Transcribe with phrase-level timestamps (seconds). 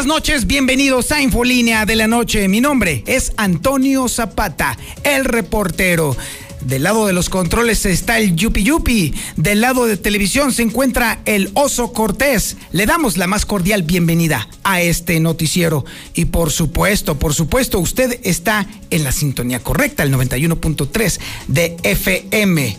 [0.00, 2.48] Buenas noches, bienvenidos a Infolínea de la Noche.
[2.48, 6.16] Mi nombre es Antonio Zapata, el reportero.
[6.62, 9.12] Del lado de los controles está el Yupi Yupi.
[9.36, 12.56] Del lado de televisión se encuentra el Oso Cortés.
[12.72, 15.84] Le damos la más cordial bienvenida a este noticiero.
[16.14, 22.78] Y por supuesto, por supuesto, usted está en la sintonía correcta, el 91.3 de FM.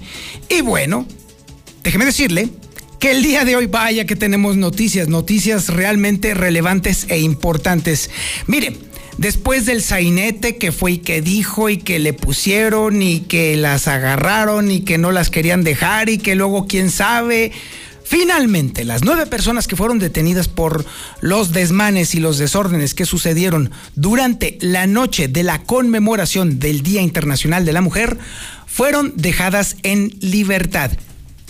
[0.50, 1.06] Y bueno,
[1.84, 2.50] déjeme decirle
[3.02, 8.12] que el día de hoy vaya que tenemos noticias, noticias realmente relevantes e importantes.
[8.46, 8.78] Mire,
[9.18, 13.88] después del sainete que fue y que dijo y que le pusieron y que las
[13.88, 17.52] agarraron y que no las querían dejar y que luego quién sabe.
[18.04, 20.86] Finalmente, las nueve personas que fueron detenidas por
[21.22, 27.02] los desmanes y los desórdenes que sucedieron durante la noche de la conmemoración del Día
[27.02, 28.20] Internacional de la Mujer
[28.68, 30.92] fueron dejadas en libertad.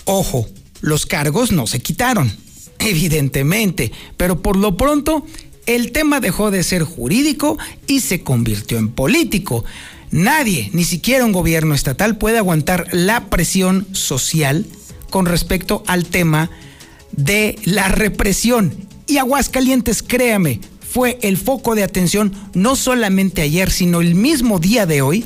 [0.06, 0.48] Ojo,
[0.82, 2.30] los cargos no se quitaron,
[2.78, 5.24] evidentemente, pero por lo pronto
[5.64, 9.64] el tema dejó de ser jurídico y se convirtió en político.
[10.10, 14.66] Nadie, ni siquiera un gobierno estatal, puede aguantar la presión social
[15.08, 16.50] con respecto al tema
[17.12, 18.74] de la represión.
[19.06, 24.84] Y Aguascalientes, créame, fue el foco de atención no solamente ayer, sino el mismo día
[24.84, 25.24] de hoy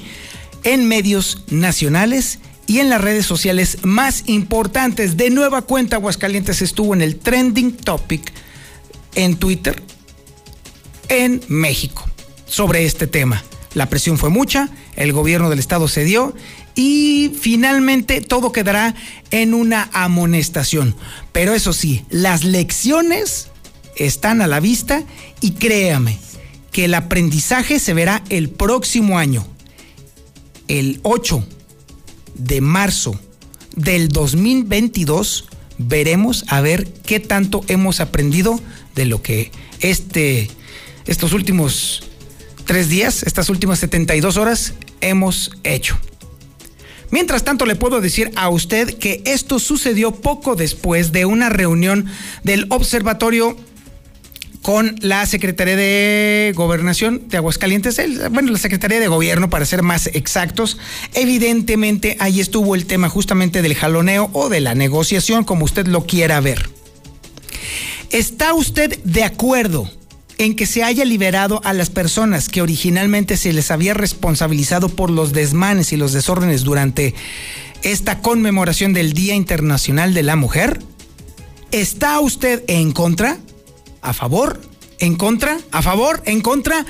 [0.65, 5.17] en medios nacionales y en las redes sociales más importantes.
[5.17, 8.33] De nueva cuenta, Aguascalientes estuvo en el trending topic
[9.15, 9.83] en Twitter
[11.09, 12.05] en México
[12.47, 13.43] sobre este tema.
[13.75, 16.35] La presión fue mucha, el gobierno del estado cedió
[16.75, 18.95] y finalmente todo quedará
[19.31, 20.97] en una amonestación.
[21.33, 23.49] Pero eso sí, las lecciones
[23.97, 25.05] están a la vista
[25.41, 26.19] y créame
[26.73, 29.47] que el aprendizaje se verá el próximo año,
[30.69, 31.47] el 8
[32.39, 33.19] de marzo
[33.75, 35.49] del 2022
[35.79, 38.61] veremos a ver qué tanto hemos aprendido
[38.95, 40.51] de lo que este,
[41.07, 42.03] estos últimos
[42.65, 45.99] tres días, estas últimas 72 horas hemos hecho.
[47.11, 52.07] Mientras tanto, le puedo decir a usted que esto sucedió poco después de una reunión
[52.43, 53.57] del Observatorio
[54.67, 58.01] con la Secretaría de Gobernación de Aguascalientes,
[58.33, 60.77] bueno, la Secretaría de Gobierno para ser más exactos.
[61.15, 66.05] Evidentemente ahí estuvo el tema justamente del jaloneo o de la negociación, como usted lo
[66.05, 66.69] quiera ver.
[68.11, 69.89] ¿Está usted de acuerdo
[70.37, 75.11] en que se haya liberado a las personas que originalmente se les había responsabilizado por
[75.11, 77.15] los desmanes y los desórdenes durante
[77.85, 80.81] esta conmemoración del Día Internacional de la Mujer?
[81.71, 83.39] ¿Está usted en contra?
[84.07, 84.61] ¿A favor?
[85.01, 85.59] ¿En contra?
[85.73, 86.23] ¿A favor?
[86.27, 86.87] ¿En contra?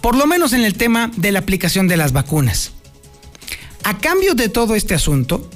[0.00, 2.72] por lo menos en el tema de la aplicación de las vacunas.
[3.84, 5.48] A cambio de todo este asunto,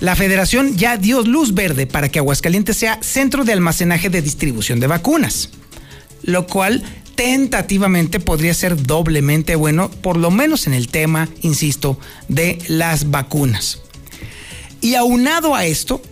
[0.00, 4.80] la federación ya dio luz verde para que Aguascalientes sea centro de almacenaje de distribución
[4.80, 5.50] de vacunas,
[6.22, 6.82] lo cual
[7.14, 13.80] tentativamente podría ser doblemente bueno, por lo menos en el tema, insisto, de las vacunas.
[14.82, 16.02] Y aunado a esto,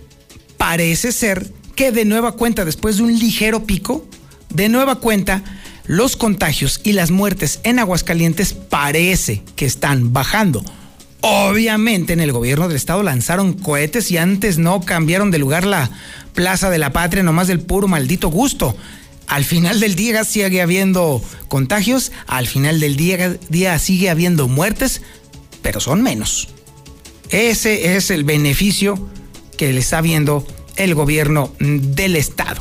[0.57, 4.07] parece ser que de nueva cuenta, después de un ligero pico,
[4.49, 5.43] de nueva cuenta,
[5.87, 10.65] los contagios y las muertes en Aguascalientes parece que están bajando.
[11.21, 15.91] Obviamente en el gobierno del estado lanzaron cohetes y antes no cambiaron de lugar la
[16.35, 18.77] Plaza de la Patria nomás del puro maldito gusto.
[19.27, 25.01] Al final del día sigue habiendo contagios, al final del día, sigue habiendo muertes,
[25.63, 26.49] pero son menos.
[27.31, 29.09] Ese es el beneficio
[29.57, 30.47] que le está viendo
[30.77, 32.61] el gobierno del estado.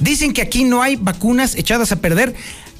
[0.00, 2.34] Dicen que aquí no hay vacunas echadas a perder.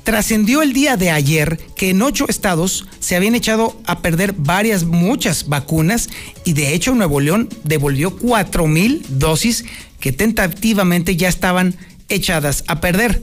[0.04, 4.84] Trascendió el día de ayer que en ocho estados se habían echado a perder varias,
[4.84, 6.08] muchas vacunas
[6.44, 9.66] y de hecho Nuevo León devolvió cuatro mil dosis
[10.00, 11.74] que tentativamente ya estaban
[12.08, 13.22] echadas a perder.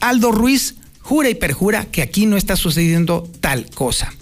[0.00, 4.12] Aldo Ruiz jura y perjura que aquí no está sucediendo tal cosa.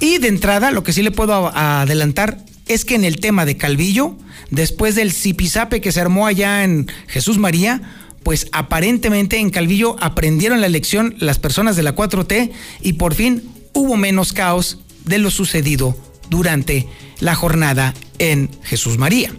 [0.00, 3.56] Y de entrada, lo que sí le puedo adelantar es que en el tema de
[3.56, 4.16] Calvillo,
[4.50, 7.80] después del zipizape que se armó allá en Jesús María,
[8.28, 12.50] pues aparentemente en Calvillo aprendieron la lección las personas de la 4T
[12.82, 15.96] y por fin hubo menos caos de lo sucedido
[16.28, 16.86] durante
[17.20, 19.32] la jornada en Jesús María.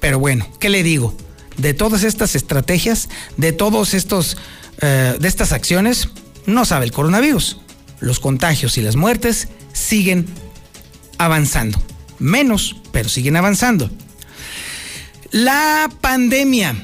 [0.00, 1.14] Pero bueno, ¿qué le digo?
[1.58, 4.38] De todas estas estrategias, de todos estos,
[4.80, 6.08] eh, de estas acciones,
[6.46, 7.60] no sabe el coronavirus.
[8.00, 10.24] Los contagios y las muertes siguen
[11.18, 11.78] avanzando.
[12.18, 13.90] Menos, pero siguen avanzando.
[15.30, 16.74] La pandemia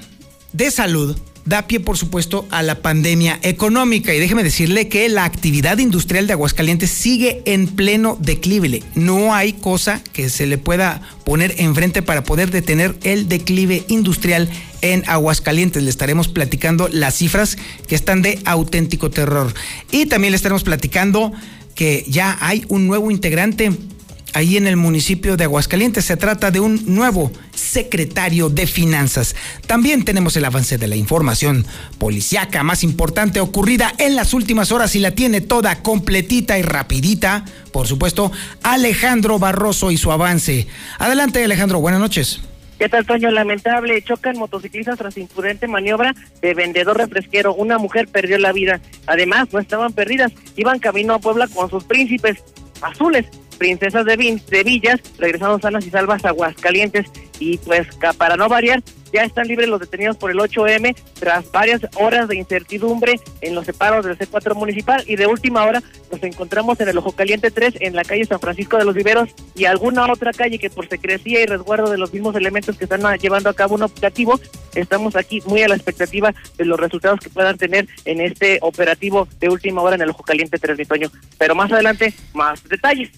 [0.54, 4.14] de salud da pie, por supuesto, a la pandemia económica.
[4.14, 8.82] Y déjeme decirle que la actividad industrial de Aguascalientes sigue en pleno declive.
[8.94, 14.48] No hay cosa que se le pueda poner enfrente para poder detener el declive industrial
[14.80, 15.82] en Aguascalientes.
[15.82, 19.52] Le estaremos platicando las cifras que están de auténtico terror.
[19.90, 21.32] Y también le estaremos platicando
[21.74, 23.72] que ya hay un nuevo integrante
[24.34, 26.04] ahí en el municipio de Aguascalientes.
[26.04, 29.34] Se trata de un nuevo secretario de Finanzas.
[29.66, 31.64] También tenemos el avance de la información
[31.98, 37.44] policiaca más importante ocurrida en las últimas horas y la tiene toda completita y rapidita.
[37.72, 38.30] Por supuesto,
[38.62, 40.66] Alejandro Barroso y su avance.
[40.98, 42.40] Adelante Alejandro, buenas noches.
[42.78, 43.30] ¿Qué tal, Toño?
[43.30, 47.54] Lamentable, chocan motociclistas tras imprudente maniobra de vendedor refresquero.
[47.54, 48.80] Una mujer perdió la vida.
[49.06, 52.42] Además, no estaban perdidas, iban camino a Puebla con sus príncipes
[52.82, 57.06] azules princesas de, de Villas regresaron sanas y salvas a Aguascalientes
[57.38, 58.82] y pues para no variar
[59.14, 63.64] ya están libres los detenidos por el 8M tras varias horas de incertidumbre en los
[63.64, 67.76] separos del C4 municipal y de última hora nos encontramos en el Ojo Caliente 3
[67.80, 71.40] en la calle San Francisco de los Viveros y alguna otra calle que por secrecía
[71.40, 74.40] y resguardo de los mismos elementos que están llevando a cabo un operativo,
[74.74, 79.28] estamos aquí muy a la expectativa de los resultados que puedan tener en este operativo
[79.38, 81.10] de última hora en el Ojo Caliente 3, mi Toño.
[81.38, 83.10] Pero más adelante, más detalles.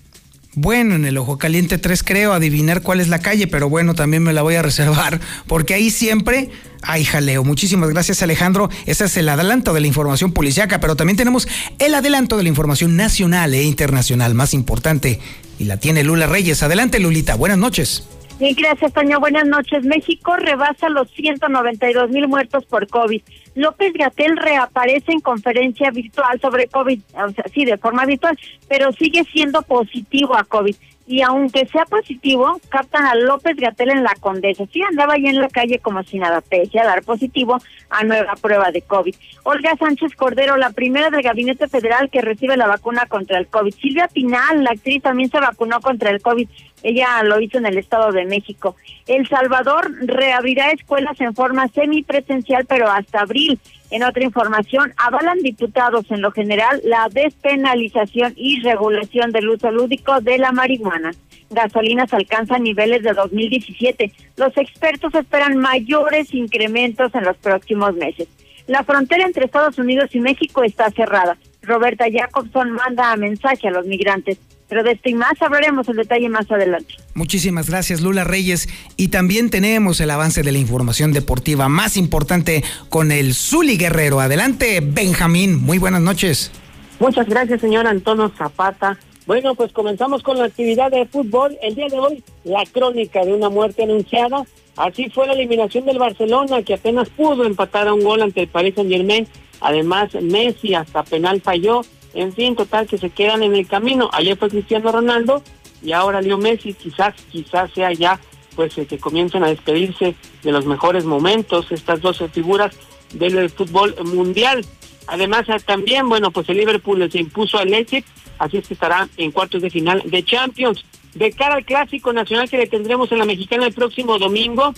[0.59, 4.23] Bueno, en el Ojo Caliente 3 creo adivinar cuál es la calle, pero bueno, también
[4.23, 6.49] me la voy a reservar, porque ahí siempre
[6.81, 7.45] hay jaleo.
[7.45, 8.71] Muchísimas gracias Alejandro.
[8.87, 11.47] Ese es el adelanto de la información policiaca, pero también tenemos
[11.79, 15.21] el adelanto de la información nacional e internacional más importante,
[15.59, 16.63] y la tiene Lula Reyes.
[16.63, 18.05] Adelante Lulita, buenas noches.
[18.39, 19.19] Sí, gracias, Toño.
[19.19, 19.85] Buenas noches.
[19.85, 23.23] México rebasa los 192 mil muertos por COVID.
[23.55, 28.39] López Gatel reaparece en conferencia virtual sobre COVID, o sea, sí, de forma virtual,
[28.69, 34.03] pero sigue siendo positivo a COVID y aunque sea positivo, captan a López Gatel en
[34.03, 34.65] la Condesa.
[34.73, 37.59] Sí, andaba ahí en la calle como si nada, pese a dar positivo
[37.91, 39.15] a nueva prueba de COVID.
[39.45, 43.75] Olga Sánchez Cordero, la primera del Gabinete Federal que recibe la vacuna contra el COVID.
[43.75, 46.49] Silvia Pinal, la actriz, también se vacunó contra el COVID.
[46.83, 48.77] Ella lo hizo en el Estado de México.
[49.07, 53.59] El Salvador reabrirá escuelas en forma semipresencial, pero hasta abril.
[53.91, 60.21] En otra información, avalan diputados en lo general la despenalización y regulación del uso lúdico
[60.21, 61.13] de la marihuana.
[61.51, 64.13] Gasolinas alcanzan niveles de 2017.
[64.37, 68.29] Los expertos esperan mayores incrementos en los próximos meses.
[68.67, 71.37] La frontera entre Estados Unidos y México está cerrada.
[71.63, 74.39] Roberta Jacobson manda mensaje a los migrantes.
[74.69, 76.95] Pero de esto y más hablaremos en detalle más adelante.
[77.15, 78.69] Muchísimas gracias, Lula Reyes.
[78.97, 84.21] Y también tenemos el avance de la información deportiva más importante con el Zuli Guerrero.
[84.21, 85.63] Adelante, Benjamín.
[85.63, 86.51] Muy buenas noches.
[86.99, 88.99] Muchas gracias, señor Antonio Zapata.
[89.27, 91.57] Bueno, pues comenzamos con la actividad de fútbol.
[91.61, 94.45] El día de hoy, la crónica de una muerte anunciada.
[94.77, 98.49] Así fue la eliminación del Barcelona, que apenas pudo empatar a un gol ante el
[98.49, 99.27] Paris Saint Germain.
[99.61, 101.83] Además, Messi hasta penal falló
[102.17, 104.09] en fin, total que se quedan en el camino.
[104.13, 105.43] Ayer fue Cristiano Ronaldo
[105.83, 108.19] y ahora Leo Messi, quizás, quizás sea ya
[108.55, 112.75] pues que comiencen a despedirse de los mejores momentos estas 12 figuras
[113.13, 114.65] del fútbol mundial.
[115.07, 118.05] Además, eh, también, bueno, pues el Liverpool se impuso al Leipzig,
[118.39, 120.85] así es que estará en cuartos de final de Champions.
[121.15, 124.73] De cara al clásico nacional que le tendremos en la mexicana el próximo domingo,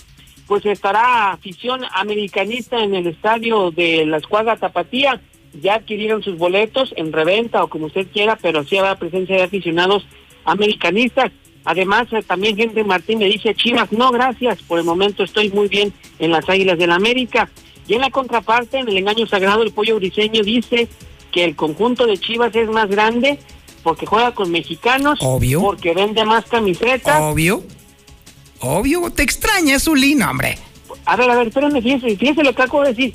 [0.45, 5.21] pues estará afición americanista en el estadio de la escuadra Tapatía
[5.53, 9.43] ya adquirieron sus boletos en reventa o como usted quiera, pero sí habrá presencia de
[9.43, 10.05] aficionados
[10.45, 11.31] americanistas.
[11.65, 15.67] Además, eh, también gente Martín me dice, Chivas, no, gracias, por el momento estoy muy
[15.67, 17.49] bien en las Águilas del la América.
[17.87, 20.87] Y en la contraparte, en el engaño sagrado, el pollo briseño dice
[21.31, 23.39] que el conjunto de Chivas es más grande
[23.83, 25.61] porque juega con mexicanos, Obvio.
[25.61, 27.19] porque vende más camisetas.
[27.21, 27.63] Obvio.
[28.59, 30.57] Obvio, te extraña Zulín, hombre.
[31.05, 33.13] A ver, a ver, espérame, fíjese, fíjese lo que acabo de decir.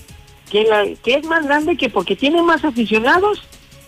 [0.54, 3.42] Que, la, que es más grande que porque tiene más aficionados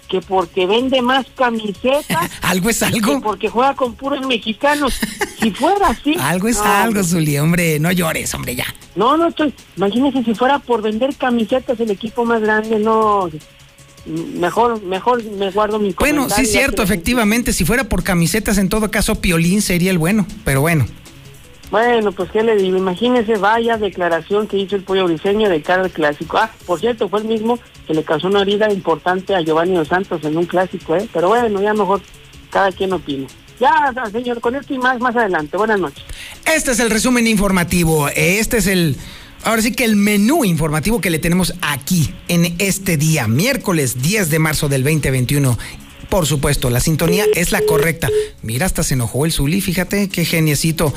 [0.08, 2.28] que porque vende más camisetas.
[2.42, 3.14] algo es algo.
[3.14, 4.99] Que porque juega con puros mexicanos.
[5.38, 6.16] si fuera así.
[6.18, 8.66] Algo es algo, Zuli, hombre, no llores, hombre, ya.
[8.96, 9.54] No, no estoy.
[9.76, 13.30] Imagínese si fuera por vender camisetas el equipo más grande, no.
[14.06, 17.52] Mejor, mejor me guardo mi Bueno, sí, cierto, efectivamente.
[17.52, 20.87] Si fuera por camisetas, en todo caso, Piolín sería el bueno, pero bueno.
[21.70, 25.82] Bueno, pues qué le digo, imagínese, vaya declaración que hizo el pollo briseño de cara
[25.82, 26.38] al clásico.
[26.38, 29.88] Ah, por cierto, fue el mismo que le causó una herida importante a Giovanni Dos
[29.88, 31.08] Santos en un clásico, ¿eh?
[31.12, 32.00] Pero bueno, ya mejor
[32.50, 33.26] cada quien opina.
[33.58, 35.56] Ya, señor, con esto y más más adelante.
[35.56, 36.04] Buenas noches.
[36.44, 38.08] Este es el resumen informativo.
[38.14, 38.96] Este es el,
[39.44, 44.30] ahora sí que el menú informativo que le tenemos aquí en este día, miércoles 10
[44.30, 45.58] de marzo del 2021.
[46.09, 48.09] Por supuesto, la sintonía es la correcta.
[48.43, 50.95] Mira, hasta se enojó el Zuli, fíjate qué geniecito.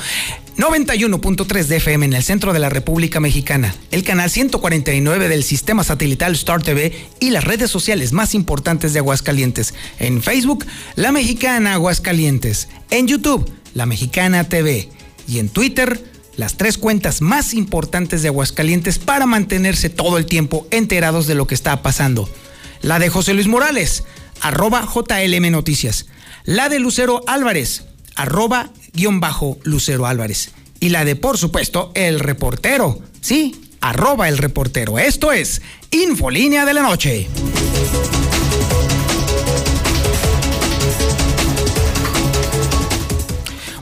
[0.57, 5.85] 91.3 de FM en el centro de la República Mexicana, el canal 149 del sistema
[5.85, 9.73] satelital Star TV y las redes sociales más importantes de Aguascalientes.
[9.99, 12.67] En Facebook, La Mexicana Aguascalientes.
[12.89, 14.89] En YouTube, La Mexicana TV.
[15.27, 16.03] Y en Twitter,
[16.35, 21.47] las tres cuentas más importantes de Aguascalientes para mantenerse todo el tiempo enterados de lo
[21.47, 22.29] que está pasando.
[22.81, 24.03] La de José Luis Morales,
[24.41, 26.07] arroba JLM Noticias.
[26.45, 30.51] La de Lucero Álvarez, arroba guion bajo Lucero Álvarez.
[30.79, 32.99] Y la de, por supuesto, el reportero.
[33.21, 34.97] Sí, arroba el reportero.
[34.99, 37.27] Esto es Infolínea de la Noche.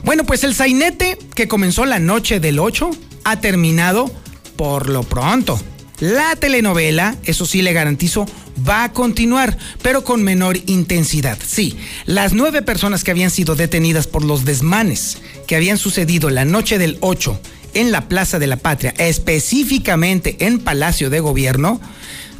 [0.02, 2.90] Bueno, pues el sainete que comenzó la noche del 8
[3.24, 4.10] ha terminado
[4.56, 5.60] por lo pronto.
[6.00, 8.24] La telenovela, eso sí le garantizo,
[8.66, 11.38] va a continuar, pero con menor intensidad.
[11.44, 16.44] Sí, las nueve personas que habían sido detenidas por los desmanes que habían sucedido la
[16.44, 17.40] noche del 8
[17.74, 21.80] en la Plaza de la Patria, específicamente en Palacio de Gobierno,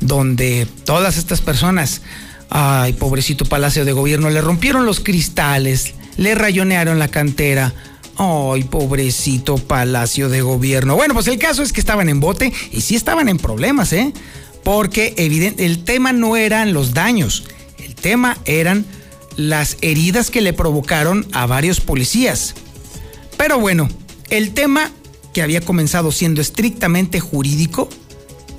[0.00, 2.02] donde todas estas personas,
[2.50, 7.74] ay, pobrecito Palacio de Gobierno, le rompieron los cristales, le rayonearon la cantera,
[8.20, 10.96] Ay, pobrecito Palacio de Gobierno.
[10.96, 14.12] Bueno, pues el caso es que estaban en bote y sí estaban en problemas, ¿eh?
[14.68, 17.44] Porque evidente, el tema no eran los daños,
[17.78, 18.84] el tema eran
[19.34, 22.54] las heridas que le provocaron a varios policías.
[23.38, 23.88] Pero bueno,
[24.28, 24.92] el tema
[25.32, 27.88] que había comenzado siendo estrictamente jurídico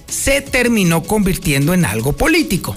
[0.07, 2.75] se terminó convirtiendo en algo político.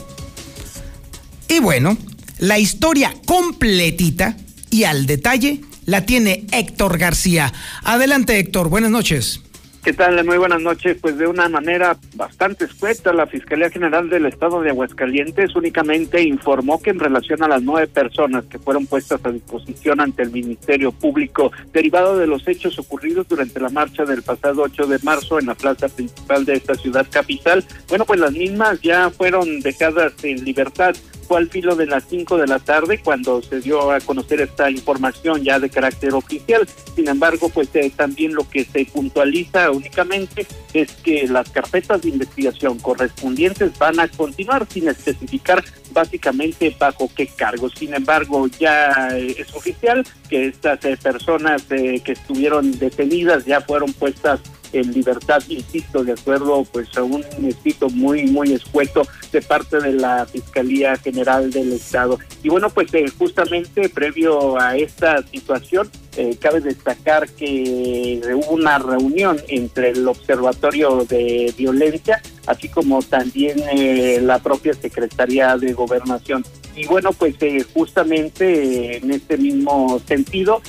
[1.49, 1.97] Y bueno,
[2.39, 4.37] la historia completita
[4.69, 7.51] y al detalle la tiene Héctor García.
[7.83, 9.41] Adelante Héctor, buenas noches.
[9.83, 10.25] ¿Qué tal?
[10.25, 10.97] Muy buenas noches.
[11.01, 16.81] Pues de una manera bastante escueta, la Fiscalía General del Estado de Aguascalientes únicamente informó
[16.81, 20.93] que en relación a las nueve personas que fueron puestas a disposición ante el Ministerio
[20.93, 25.47] Público derivado de los hechos ocurridos durante la marcha del pasado 8 de marzo en
[25.47, 30.45] la plaza principal de esta ciudad capital, bueno, pues las mismas ya fueron dejadas en
[30.45, 30.95] libertad
[31.37, 35.43] al filo de las 5 de la tarde cuando se dio a conocer esta información
[35.43, 36.67] ya de carácter oficial.
[36.95, 42.11] Sin embargo, pues eh, también lo que se puntualiza únicamente es que las carpetas de
[42.11, 47.69] investigación correspondientes van a continuar sin especificar básicamente bajo qué cargo.
[47.71, 53.93] Sin embargo, ya eh, es oficial que estas eh, personas que estuvieron detenidas ya fueron
[53.93, 54.41] puestas
[54.73, 59.93] en libertad, insisto, de acuerdo pues a un escrito muy, muy escueto de parte de
[59.93, 62.19] la Fiscalía General del Estado.
[62.43, 68.79] Y bueno, pues eh, justamente previo a esta situación, eh, cabe destacar que hubo una
[68.79, 76.45] reunión entre el Observatorio de Violencia, así como también eh, la propia Secretaría de Gobernación.
[76.75, 80.63] Y bueno, pues eh, justamente en este mismo sentido,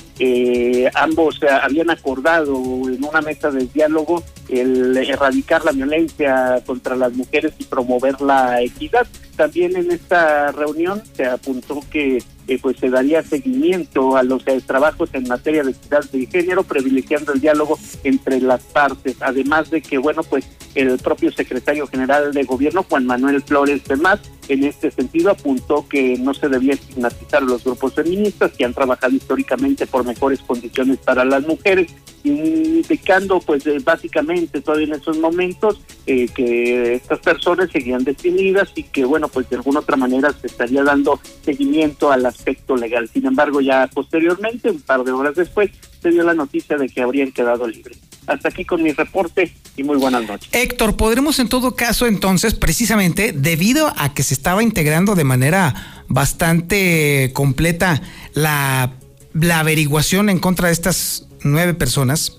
[0.94, 2.54] ambos habían acordado
[2.88, 8.60] en una mesa de diálogo el erradicar la violencia contra las mujeres y promover la
[8.62, 9.06] equidad.
[9.36, 14.60] También en esta reunión se apuntó que eh, pues se daría seguimiento a los eh,
[14.64, 19.80] trabajos en materia de equidad de género, privilegiando el diálogo entre las partes, además de
[19.80, 24.90] que, bueno, pues el propio secretario general de gobierno, Juan Manuel Flores Más, en este
[24.90, 29.86] sentido apuntó que no se debía estigmatizar a los grupos feministas que han trabajado históricamente
[29.86, 31.90] por mejores condiciones para las mujeres,
[32.22, 39.06] indicando pues eh, básicamente todavía en esos momentos que estas personas seguían detenidas y que
[39.06, 43.08] bueno pues de alguna otra manera se estaría dando seguimiento a las aspecto legal.
[43.08, 45.70] Sin embargo, ya posteriormente, un par de horas después,
[46.02, 47.98] se dio la noticia de que habrían quedado libres.
[48.26, 50.48] Hasta aquí con mi reporte y muy buenas noches.
[50.52, 56.04] Héctor, podremos en todo caso entonces, precisamente debido a que se estaba integrando de manera
[56.08, 58.00] bastante completa
[58.34, 58.92] la,
[59.34, 62.38] la averiguación en contra de estas nueve personas,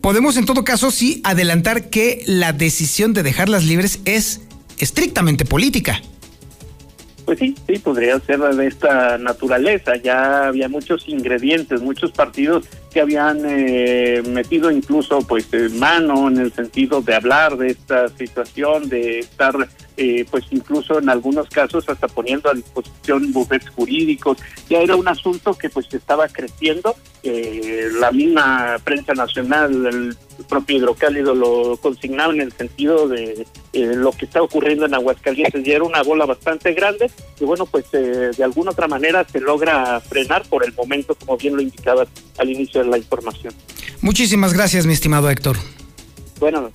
[0.00, 4.42] podemos en todo caso sí adelantar que la decisión de dejarlas libres es
[4.78, 6.02] estrictamente política.
[7.24, 9.96] Pues sí, sí, podría ser de esta naturaleza.
[9.96, 16.52] Ya había muchos ingredientes, muchos partidos que habían eh, metido incluso pues mano en el
[16.52, 19.54] sentido de hablar de esta situación, de estar
[19.96, 24.38] eh, pues incluso en algunos casos hasta poniendo a disposición bufetes jurídicos.
[24.68, 26.94] Ya era un asunto que pues estaba creciendo.
[27.22, 30.16] Eh, la misma prensa nacional, el
[30.46, 35.64] propio hidrocálido lo consignaba en el sentido de eh, lo que está ocurriendo en Aguascalientes.
[35.64, 40.00] Ya era una bola bastante grande y bueno, pues de alguna otra manera se logra
[40.00, 42.06] frenar por el momento, como bien lo indicaba
[42.38, 43.52] al inicio de la información.
[44.00, 45.56] Muchísimas gracias, mi estimado Héctor.
[46.38, 46.70] Bueno.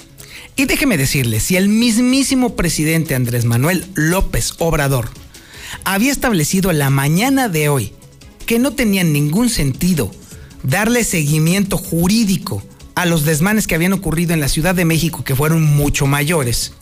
[0.55, 5.09] Y déjeme decirle, si el mismísimo presidente Andrés Manuel López Obrador
[5.85, 7.93] había establecido la mañana de hoy
[8.45, 10.11] que no tenía ningún sentido
[10.63, 12.63] darle seguimiento jurídico
[12.95, 16.73] a los desmanes que habían ocurrido en la Ciudad de México, que fueron mucho mayores,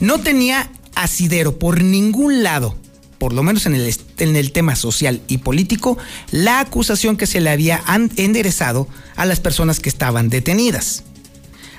[0.00, 2.76] no tenía asidero por ningún lado,
[3.18, 5.98] por lo menos en el, en el tema social y político,
[6.30, 7.82] la acusación que se le había
[8.16, 11.04] enderezado a las personas que estaban detenidas.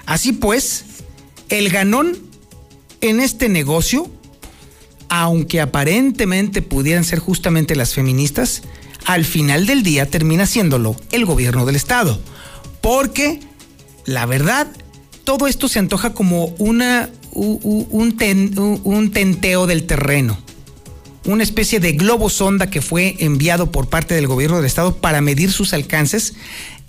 [0.05, 0.85] Así pues,
[1.49, 2.17] el ganón
[3.01, 4.09] en este negocio,
[5.07, 8.61] aunque aparentemente pudieran ser justamente las feministas,
[9.05, 12.19] al final del día termina siéndolo el gobierno del Estado.
[12.81, 13.39] Porque,
[14.05, 14.67] la verdad,
[15.23, 20.37] todo esto se antoja como una, un, tenteo del terreno.
[21.25, 25.21] Una especie de globo sonda que fue enviado por parte del gobierno del Estado para
[25.21, 26.35] medir sus alcances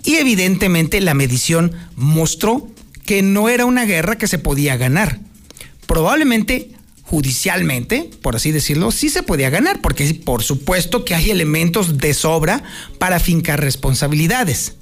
[0.03, 2.67] y evidentemente la medición mostró
[3.05, 5.19] que no era una guerra que se podía ganar.
[5.85, 6.71] Probablemente
[7.03, 12.13] judicialmente, por así decirlo, sí se podía ganar, porque por supuesto que hay elementos de
[12.13, 12.63] sobra
[12.99, 14.75] para fincar responsabilidades.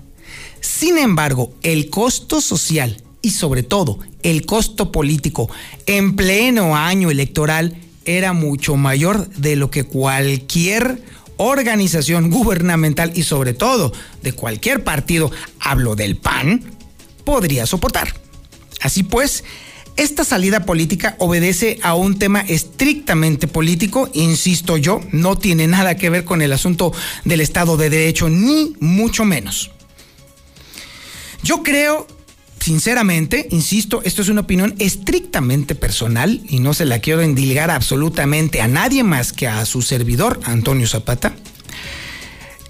[0.62, 5.50] Sin embargo, el costo social y sobre todo el costo político
[5.86, 11.02] en pleno año electoral era mucho mayor de lo que cualquier
[11.38, 16.62] organización gubernamental y sobre todo de cualquier partido, hablo del PAN,
[17.24, 18.14] podría soportar.
[18.82, 19.44] Así pues,
[19.96, 26.10] esta salida política obedece a un tema estrictamente político, insisto yo, no tiene nada que
[26.10, 26.94] ver con el asunto
[27.26, 29.72] del Estado de Derecho, ni mucho menos.
[31.44, 32.08] Yo creo,
[32.60, 38.62] sinceramente, insisto, esto es una opinión estrictamente personal y no se la quiero endilgar absolutamente
[38.62, 41.36] a nadie más que a su servidor, Antonio Zapata.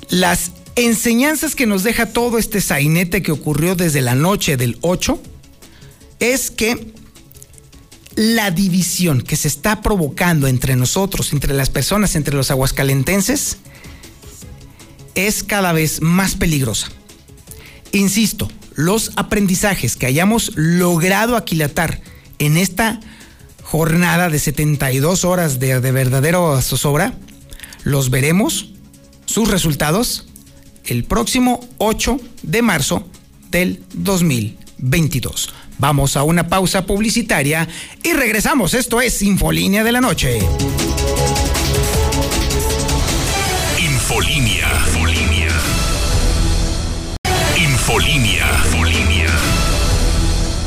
[0.09, 5.21] Las enseñanzas que nos deja todo este sainete que ocurrió desde la noche del 8
[6.19, 6.93] es que
[8.15, 13.57] la división que se está provocando entre nosotros, entre las personas, entre los aguascalentenses,
[15.15, 16.89] es cada vez más peligrosa.
[17.91, 21.99] Insisto, los aprendizajes que hayamos logrado aquilatar
[22.37, 23.01] en esta
[23.61, 27.13] jornada de 72 horas de, de verdadero zozobra,
[27.83, 28.71] los veremos,
[29.25, 30.29] sus resultados,
[30.85, 33.05] el próximo 8 de marzo
[33.51, 35.53] del 2022.
[35.77, 37.67] Vamos a una pausa publicitaria
[38.01, 38.73] y regresamos.
[38.73, 40.39] Esto es Infolínea de la Noche.
[43.77, 44.71] Infolínea.
[44.87, 45.38] Infolínea.
[47.89, 48.45] Infolínea.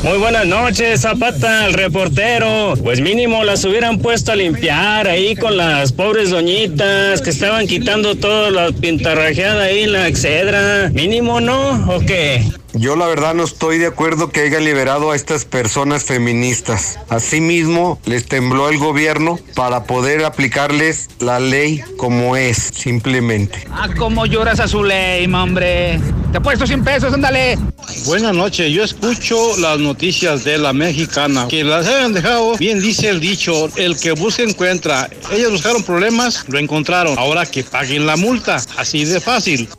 [0.03, 2.73] Muy buenas noches, Zapata, el reportero.
[2.83, 8.15] Pues mínimo las hubieran puesto a limpiar ahí con las pobres doñitas que estaban quitando
[8.15, 10.89] toda la pintarrajeada ahí la excedra.
[10.89, 11.89] Mínimo, ¿no?
[11.95, 12.43] ¿O qué?
[12.75, 16.97] Yo la verdad no estoy de acuerdo que hayan liberado a estas personas feministas.
[17.07, 23.67] Asimismo, les tembló el gobierno para poder aplicarles la ley como es, simplemente.
[23.71, 25.99] Ah, cómo lloras a su ley, hombre.
[26.31, 27.59] Te he puesto 100 pesos, ándale.
[28.05, 31.47] Buenas noches, yo escucho las noticias de la mexicana.
[31.47, 35.07] Que las hayan dejado, bien dice el dicho, el que busca encuentra.
[35.31, 37.19] Ellos buscaron problemas, lo encontraron.
[37.19, 39.69] Ahora que paguen la multa, así de fácil.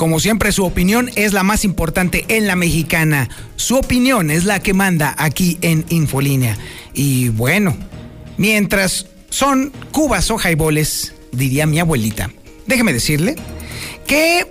[0.00, 3.28] Como siempre, su opinión es la más importante en la mexicana.
[3.56, 6.56] Su opinión es la que manda aquí en Infolínea.
[6.94, 7.76] Y bueno,
[8.38, 12.30] mientras son cubas o jaiboles, diría mi abuelita,
[12.66, 13.36] déjeme decirle
[14.06, 14.46] que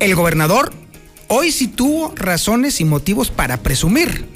[0.00, 0.74] el gobernador
[1.28, 4.26] hoy sí tuvo razones y motivos para presumir.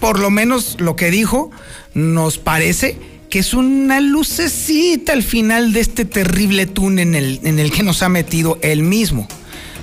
[0.00, 1.52] Por lo menos lo que dijo
[1.94, 2.96] nos parece
[3.30, 7.84] que es una lucecita al final de este terrible túnel en el, en el que
[7.84, 9.28] nos ha metido él mismo.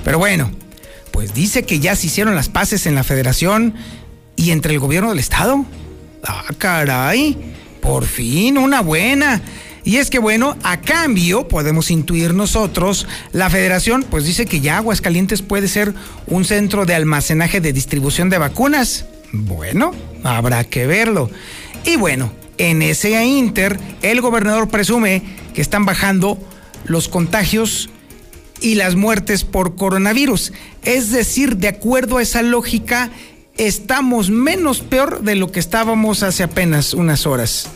[0.04, 0.52] Pero bueno,
[1.12, 3.76] pues dice que ya se hicieron las paces en la federación
[4.36, 5.66] y entre el gobierno del estado.
[6.24, 7.38] Ah, caray,
[7.82, 9.42] por fin, una buena.
[9.84, 14.78] Y es que bueno, a cambio, podemos intuir nosotros, la federación pues dice que ya
[14.78, 15.94] Aguascalientes puede ser
[16.28, 19.06] un centro de almacenaje de distribución de vacunas.
[19.32, 21.30] Bueno, habrá que verlo.
[21.86, 26.38] Y bueno, en ese inter, el gobernador presume que están bajando
[26.86, 27.90] los contagios
[28.62, 30.54] y las muertes por coronavirus.
[30.84, 33.10] Es decir, de acuerdo a esa lógica,
[33.58, 37.70] estamos menos peor de lo que estábamos hace apenas unas horas.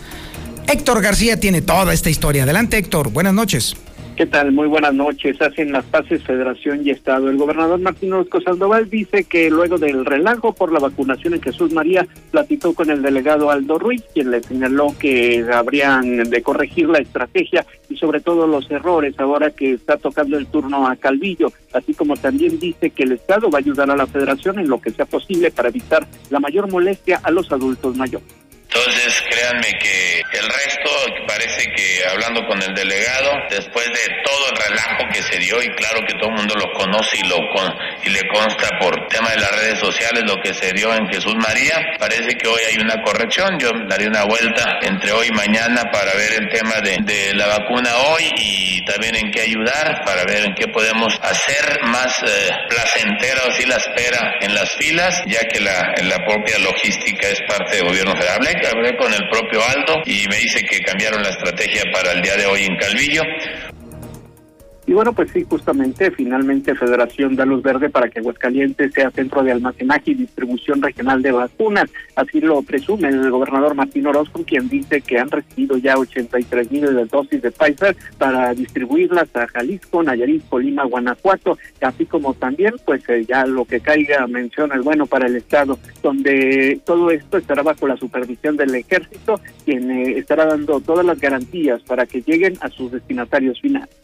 [0.67, 2.43] Héctor García tiene toda esta historia.
[2.43, 3.11] Adelante, Héctor.
[3.11, 3.75] Buenas noches.
[4.15, 4.51] ¿Qué tal?
[4.51, 5.41] Muy buenas noches.
[5.41, 7.29] Hacen las paces Federación y Estado.
[7.31, 11.73] El gobernador Martín Orozco Sandoval dice que luego del relajo por la vacunación en Jesús
[11.73, 16.99] María, platicó con el delegado Aldo Ruiz, quien le señaló que habrían de corregir la
[16.99, 21.93] estrategia y sobre todo los errores ahora que está tocando el turno a Calvillo, así
[21.93, 24.91] como también dice que el Estado va a ayudar a la Federación en lo que
[24.91, 28.42] sea posible para evitar la mayor molestia a los adultos mayores.
[28.75, 30.89] Entonces, créanme que el resto,
[31.27, 35.67] parece que hablando con el delegado, después de todo el relajo que se dio, y
[35.75, 37.37] claro que todo el mundo lo conoce y, lo
[38.03, 41.35] y le consta por tema de las redes sociales lo que se dio en Jesús
[41.35, 43.59] María, parece que hoy hay una corrección.
[43.59, 47.45] Yo daré una vuelta entre hoy y mañana para ver el tema de, de la
[47.47, 52.49] vacuna hoy y también en qué ayudar, para ver en qué podemos hacer más eh,
[52.69, 57.39] placentera o si la espera en las filas, ya que la, la propia logística es
[57.47, 61.29] parte del gobierno federal hablé con el propio Aldo y me dice que cambiaron la
[61.29, 63.21] estrategia para el día de hoy en Calvillo.
[64.85, 69.41] Y bueno, pues sí, justamente, finalmente Federación da luz verde para que Aguascalientes sea centro
[69.41, 71.89] de almacenaje y distribución regional de vacunas.
[72.15, 77.07] Así lo presume el gobernador Martín Orozco, quien dice que han recibido ya 83 mil
[77.07, 83.25] dosis de Pfizer para distribuirlas a Jalisco, Nayarit, Colima, Guanajuato, así como también, pues eh,
[83.25, 87.87] ya lo que caiga menciona es bueno para el Estado, donde todo esto estará bajo
[87.87, 92.69] la supervisión del Ejército, quien eh, estará dando todas las garantías para que lleguen a
[92.69, 94.02] sus destinatarios finales.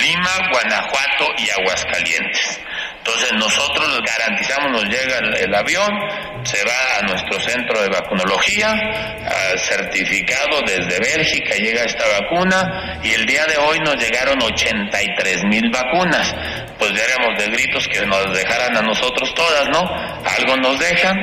[0.00, 2.60] Colima, Guanajuato y Aguascalientes.
[2.98, 5.90] Entonces nosotros garantizamos, nos llega el, avión,
[6.44, 8.74] se va a nuestro centro de vacunología,
[9.56, 15.70] certificado desde Bélgica, llega esta vacuna y el día de hoy nos llegaron 83 mil
[15.70, 16.34] vacunas.
[16.78, 19.80] Pues veremos de gritos que nos dejaran a nosotros todas, ¿no?
[20.38, 21.18] Algo nos dejan,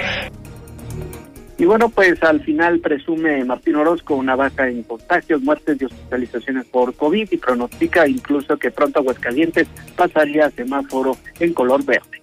[1.58, 6.66] y bueno, pues al final presume Martín Orozco una baja en contagios, muertes y hospitalizaciones
[6.66, 12.22] por COVID y pronostica incluso que pronto Aguascalientes pasaría a semáforo en color verde.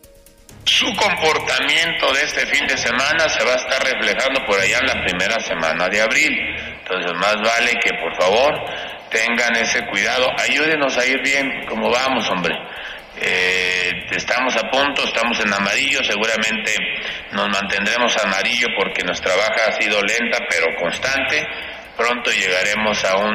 [0.64, 4.86] Su comportamiento de este fin de semana se va a estar reflejando por allá en
[4.86, 6.32] la primera semana de abril.
[6.80, 8.54] Entonces, más vale que por favor
[9.10, 10.26] tengan ese cuidado.
[10.38, 12.54] Ayúdenos a ir bien como vamos, hombre.
[13.20, 16.74] Eh, estamos a punto, estamos en amarillo, seguramente
[17.32, 21.46] nos mantendremos amarillo porque nuestra baja ha sido lenta pero constante.
[21.96, 23.34] Pronto llegaremos a un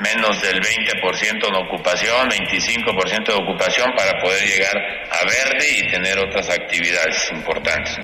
[0.00, 6.18] menos del 20% de ocupación, 25% de ocupación para poder llegar a verde y tener
[6.18, 7.98] otras actividades importantes.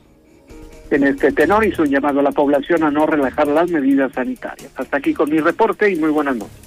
[0.91, 4.71] En este tenor hizo un llamado a la población a no relajar las medidas sanitarias.
[4.77, 6.66] Hasta aquí con mi reporte y muy buenas noches.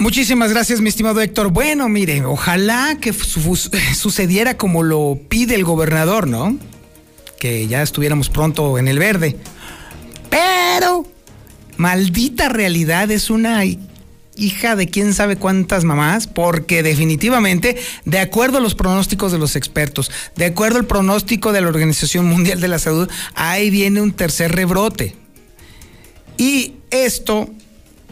[0.00, 1.50] Muchísimas gracias, mi estimado Héctor.
[1.50, 3.12] Bueno, mire, ojalá que
[3.94, 6.56] sucediera como lo pide el gobernador, ¿no?
[7.38, 9.36] Que ya estuviéramos pronto en el verde.
[10.30, 11.04] Pero,
[11.76, 13.62] maldita realidad, es una
[14.36, 19.54] hija de quién sabe cuántas mamás, porque definitivamente, de acuerdo a los pronósticos de los
[19.54, 24.12] expertos, de acuerdo al pronóstico de la Organización Mundial de la Salud, ahí viene un
[24.12, 25.14] tercer rebrote.
[26.38, 27.50] Y esto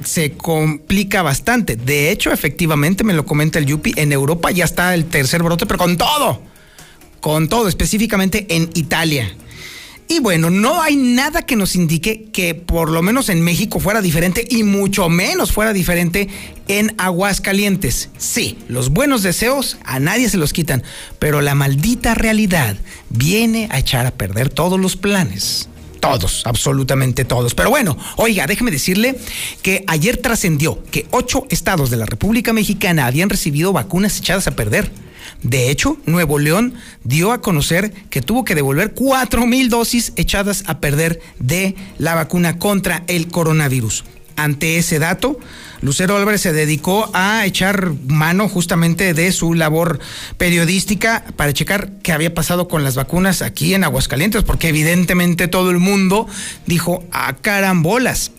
[0.04, 1.76] se complica bastante.
[1.76, 5.66] De hecho, efectivamente, me lo comenta el Yupi, en Europa ya está el tercer brote,
[5.66, 6.42] pero con todo,
[7.20, 9.34] con todo, específicamente en Italia.
[10.10, 14.00] Y bueno, no hay nada que nos indique que por lo menos en México fuera
[14.00, 16.28] diferente y mucho menos fuera diferente
[16.66, 18.08] en Aguascalientes.
[18.16, 20.82] Sí, los buenos deseos a nadie se los quitan,
[21.18, 22.78] pero la maldita realidad
[23.10, 25.68] viene a echar a perder todos los planes.
[26.00, 27.54] Todos, absolutamente todos.
[27.54, 29.18] Pero bueno, oiga, déjeme decirle
[29.62, 34.52] que ayer trascendió que ocho estados de la República Mexicana habían recibido vacunas echadas a
[34.52, 34.90] perder.
[35.42, 40.64] De hecho, Nuevo León dio a conocer que tuvo que devolver cuatro mil dosis echadas
[40.66, 44.04] a perder de la vacuna contra el coronavirus.
[44.36, 45.38] Ante ese dato,
[45.80, 50.00] Lucero Álvarez se dedicó a echar mano justamente de su labor
[50.36, 55.70] periodística para checar qué había pasado con las vacunas aquí en Aguascalientes, porque evidentemente todo
[55.70, 56.26] el mundo
[56.66, 58.32] dijo a carambolas.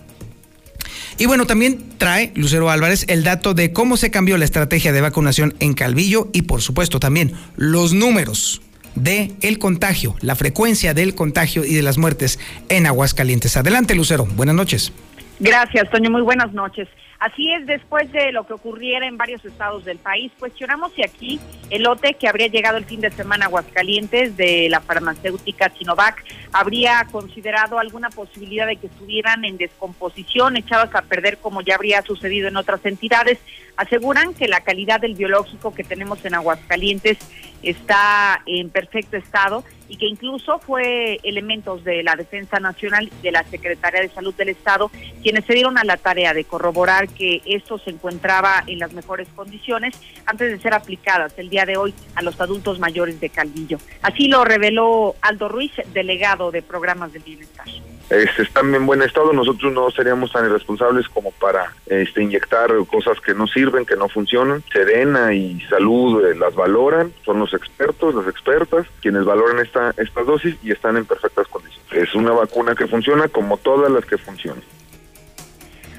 [1.17, 5.01] Y bueno, también trae Lucero Álvarez el dato de cómo se cambió la estrategia de
[5.01, 8.61] vacunación en Calvillo y por supuesto también los números
[8.95, 13.57] de el contagio, la frecuencia del contagio y de las muertes en Aguascalientes.
[13.57, 14.25] Adelante, Lucero.
[14.25, 14.93] Buenas noches.
[15.39, 16.09] Gracias, Toño.
[16.09, 16.87] Muy buenas noches.
[17.19, 21.39] Así es, después de lo que ocurriera en varios estados del país, cuestionamos si aquí
[21.69, 26.23] el lote que habría llegado el fin de semana a Aguascalientes de la farmacéutica Sinovac
[26.53, 32.01] habría considerado alguna posibilidad de que estuvieran en descomposición, echadas a perder como ya habría
[32.03, 33.37] sucedido en otras entidades.
[33.75, 37.17] Aseguran que la calidad del biológico que tenemos en Aguascalientes
[37.63, 43.43] está en perfecto estado y que incluso fue elementos de la Defensa Nacional de la
[43.43, 47.77] Secretaría de Salud del Estado quienes se dieron a la tarea de corroborar que esto
[47.79, 52.21] se encontraba en las mejores condiciones antes de ser aplicadas el día de hoy a
[52.21, 53.79] los adultos mayores de Calvillo.
[54.01, 57.67] Así lo reveló Aldo Ruiz, delegado de programas de bienestar.
[58.09, 63.19] Este, están en buen estado, nosotros no seríamos tan irresponsables como para este, inyectar cosas
[63.21, 64.63] que no sirven, que no funcionan.
[64.73, 70.23] Serena y Salud eh, las valoran, son los expertos, las expertas, quienes valoran esta, esta
[70.23, 71.79] dosis y están en perfectas condiciones.
[71.91, 74.63] Es una vacuna que funciona como todas las que funcionan.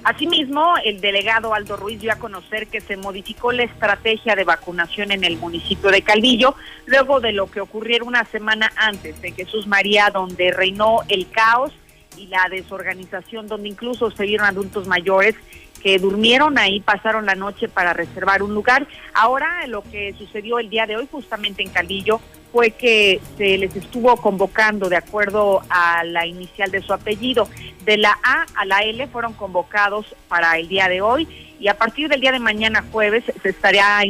[0.03, 5.13] Asimismo, el delegado Aldo Ruiz dio a conocer que se modificó la estrategia de vacunación
[5.13, 6.55] en el municipio de Calvillo,
[6.87, 11.73] luego de lo que ocurriera una semana antes en Jesús María, donde reinó el caos
[12.21, 15.35] y la desorganización, donde incluso se vieron adultos mayores
[15.83, 18.87] que durmieron ahí, pasaron la noche para reservar un lugar.
[19.15, 22.21] Ahora lo que sucedió el día de hoy justamente en Calvillo
[22.53, 27.49] fue que se les estuvo convocando de acuerdo a la inicial de su apellido.
[27.85, 31.27] De la A a la L fueron convocados para el día de hoy
[31.59, 34.03] y a partir del día de mañana jueves se estaría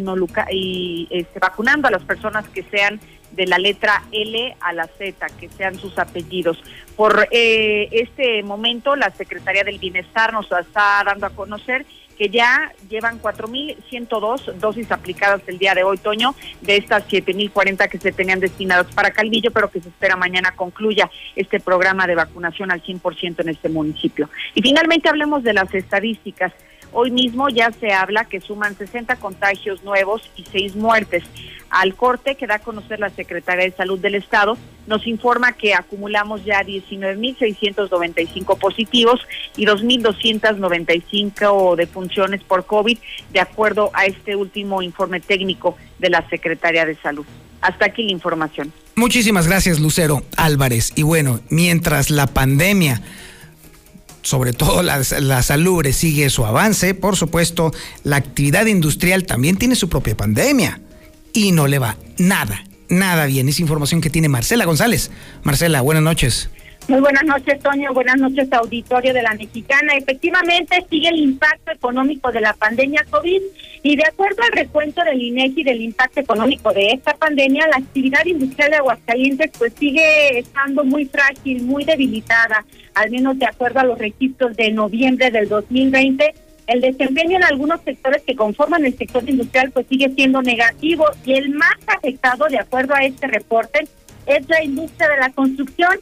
[0.51, 3.01] y, este, vacunando a las personas que sean
[3.33, 6.63] de la letra L a la Z, que sean sus apellidos.
[6.97, 11.87] Por eh, este momento, la Secretaría del Bienestar nos está dando a conocer
[12.21, 17.97] que ya llevan 4.102 dosis aplicadas el día de hoy, Toño, de estas 7.040 que
[17.97, 22.71] se tenían destinadas para Calvillo, pero que se espera mañana concluya este programa de vacunación
[22.71, 24.29] al 100% en este municipio.
[24.55, 26.53] Y finalmente hablemos de las estadísticas.
[26.93, 31.23] Hoy mismo ya se habla que suman 60 contagios nuevos y 6 muertes.
[31.71, 35.73] Al corte que da a conocer la Secretaría de Salud del Estado, nos informa que
[35.73, 39.21] acumulamos ya 19.695 positivos
[39.57, 42.99] y 2.295 defunciones por COVID,
[43.33, 47.25] de acuerdo a este último informe técnico de la Secretaría de Salud.
[47.61, 48.73] Hasta aquí la información.
[48.97, 50.93] Muchísimas gracias, Lucero Álvarez.
[50.97, 53.01] Y bueno, mientras la pandemia
[54.23, 57.73] sobre todo la, la salud sigue su avance, por supuesto,
[58.05, 60.81] la actividad industrial también tiene su propia pandemia
[61.33, 63.49] y no le va nada, nada bien.
[63.49, 65.11] Es información que tiene Marcela González.
[65.43, 66.51] Marcela, buenas noches.
[66.89, 67.93] Muy buenas noches, Toño.
[67.95, 69.93] Buenas noches, auditorio de la Mexicana.
[69.97, 73.43] Efectivamente, sigue el impacto económico de la pandemia COVID
[73.83, 78.25] y de acuerdo al recuento del INEGI del impacto económico de esta pandemia, la actividad
[78.27, 82.65] industrial de Aguascalientes pues sigue estando muy frágil, muy debilitada,
[83.01, 86.35] al menos de acuerdo a los registros de noviembre del 2020
[86.67, 91.33] el desempeño en algunos sectores que conforman el sector industrial pues sigue siendo negativo y
[91.33, 93.89] el más afectado, de acuerdo a este reporte,
[94.27, 95.99] es la industria de la construcción.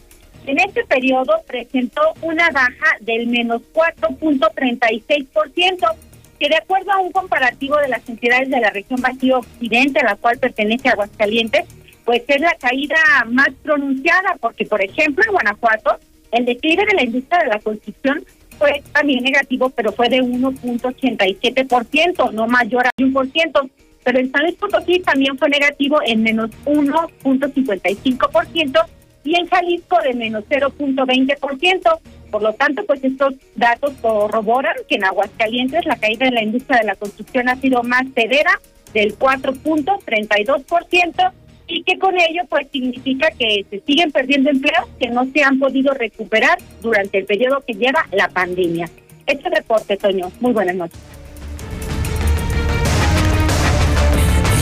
[0.46, 5.94] En este periodo presentó una baja del menos 4.36%,
[6.38, 10.04] que de acuerdo a un comparativo de las entidades de la región Bajío Occidente, a
[10.04, 11.64] la cual pertenece Aguascalientes,
[12.04, 15.98] pues es la caída más pronunciada, porque por ejemplo en Guanajuato,
[16.32, 18.24] el declive de la industria de la construcción
[18.58, 23.70] fue también negativo, pero fue de 1.87%, no mayor a 1%.
[24.04, 28.84] Pero en San Luis Potosí también fue negativo en menos 1.55%
[29.24, 31.98] y en Jalisco de menos 0.20%.
[32.30, 36.80] Por lo tanto, pues estos datos corroboran que en Aguascalientes la caída de la industria
[36.80, 38.60] de la construcción ha sido más severa,
[38.92, 41.32] del 4.32%,
[41.68, 45.59] y que con ello pues significa que se siguen perdiendo empleos que no se han
[45.59, 48.88] podido recuperar durante el periodo que lleva la pandemia.
[49.26, 50.33] Este reporte, Toño.
[50.40, 50.98] Muy buenas noches.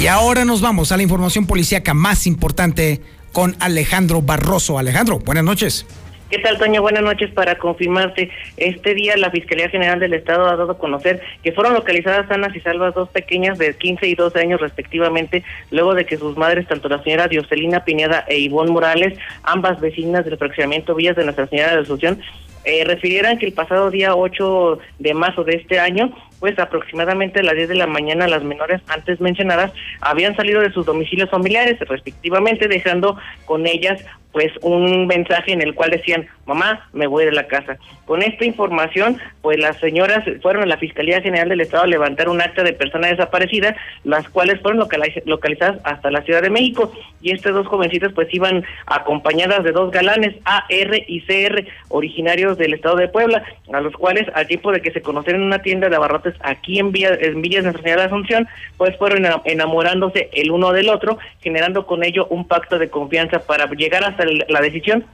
[0.00, 3.00] Y ahora nos vamos a la información policíaca más importante
[3.32, 4.78] con Alejandro Barroso.
[4.78, 5.86] Alejandro, buenas noches.
[6.28, 6.82] ¿Qué tal, Toño?
[6.82, 7.30] Buenas noches.
[7.30, 11.74] Para confirmarte, este día la Fiscalía General del Estado ha dado a conocer que fueron
[11.74, 16.16] localizadas sanas y salvas dos pequeñas de 15 y 12 años respectivamente, luego de que
[16.16, 21.14] sus madres, tanto la señora Dioselina Piñada e Ivonne Morales, ambas vecinas del fraccionamiento Villas
[21.14, 22.20] de Nuestra Señora de Asunción,
[22.66, 27.44] eh, refirieran que el pasado día 8 de marzo de este año, pues aproximadamente a
[27.44, 31.78] las 10 de la mañana las menores antes mencionadas habían salido de sus domicilios familiares
[31.88, 34.04] respectivamente, dejando con ellas
[34.36, 37.78] pues un mensaje en el cual decían, mamá, me voy de la casa.
[38.04, 42.28] Con esta información, pues las señoras fueron a la Fiscalía General del Estado a levantar
[42.28, 43.74] un acta de persona desaparecida,
[44.04, 44.86] las cuales fueron
[45.24, 46.92] localizadas hasta la Ciudad de México.
[47.22, 52.74] Y estas dos jovencitas pues iban acompañadas de dos galanes, AR y CR, originarios del
[52.74, 55.88] estado de Puebla, a los cuales al tiempo de que se conocieron en una tienda
[55.88, 60.50] de abarrotes aquí en, Villa, en Villas Nuestra Señora de Asunción, pues fueron enamorándose el
[60.50, 65.04] uno del otro, generando con ello un pacto de confianza para llegar hasta la decisión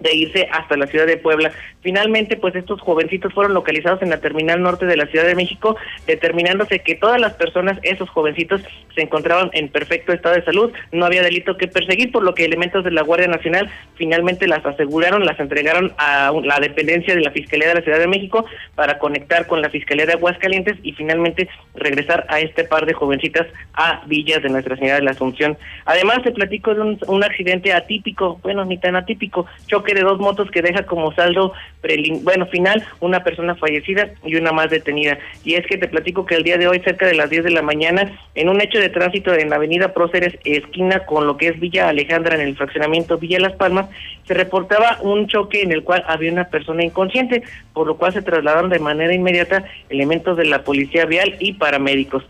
[0.00, 1.52] de irse hasta la ciudad de Puebla.
[1.82, 5.76] Finalmente, pues estos jovencitos fueron localizados en la terminal norte de la Ciudad de México,
[6.06, 8.62] determinándose que todas las personas, esos jovencitos,
[8.94, 12.44] se encontraban en perfecto estado de salud, no había delito que perseguir, por lo que
[12.44, 17.30] elementos de la Guardia Nacional finalmente las aseguraron, las entregaron a la dependencia de la
[17.30, 21.48] Fiscalía de la Ciudad de México para conectar con la Fiscalía de Aguascalientes y finalmente
[21.74, 25.56] regresar a este par de jovencitas a Villas de Nuestra Señora de la Asunción.
[25.84, 30.18] Además, se platicó de un, un accidente atípico, bueno, ni tan atípico, choque de dos
[30.18, 31.52] motos que deja como saldo,
[32.22, 35.18] bueno, final, una persona fallecida y una más detenida.
[35.44, 37.50] Y es que te platico que el día de hoy, cerca de las 10 de
[37.50, 41.48] la mañana, en un hecho de tránsito en la avenida Próceres, esquina con lo que
[41.48, 43.86] es Villa Alejandra, en el fraccionamiento Villa Las Palmas,
[44.26, 48.22] se reportaba un choque en el cual había una persona inconsciente, por lo cual se
[48.22, 52.24] trasladaron de manera inmediata elementos de la policía vial y paramédicos.